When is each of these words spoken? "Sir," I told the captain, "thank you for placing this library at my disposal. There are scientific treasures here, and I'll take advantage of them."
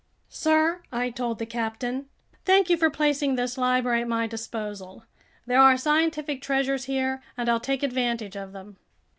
"Sir," 0.29 0.81
I 0.91 1.11
told 1.11 1.37
the 1.37 1.45
captain, 1.45 2.07
"thank 2.43 2.71
you 2.71 2.77
for 2.77 2.89
placing 2.89 3.35
this 3.35 3.55
library 3.55 4.01
at 4.01 4.07
my 4.07 4.25
disposal. 4.25 5.03
There 5.45 5.61
are 5.61 5.77
scientific 5.77 6.41
treasures 6.41 6.85
here, 6.85 7.21
and 7.37 7.47
I'll 7.47 7.59
take 7.59 7.83
advantage 7.83 8.35
of 8.35 8.51
them." 8.51 8.77